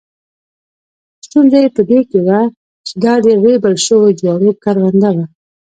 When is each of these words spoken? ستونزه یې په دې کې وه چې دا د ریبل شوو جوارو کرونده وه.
ستونزه 1.25 1.57
یې 1.63 1.69
په 1.75 1.81
دې 1.89 1.99
کې 2.09 2.19
وه 2.27 2.41
چې 2.85 2.93
دا 3.03 3.13
د 3.25 3.27
ریبل 3.43 3.75
شوو 3.85 4.15
جوارو 4.19 4.51
کرونده 4.63 5.09
وه. 5.15 5.25